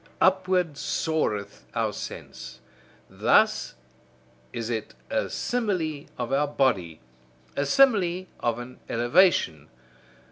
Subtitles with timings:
[0.19, 2.59] Upward soareth our sense:
[3.07, 3.75] thus
[4.51, 7.01] is it a simile of our body,
[7.55, 9.69] a simile of an elevation.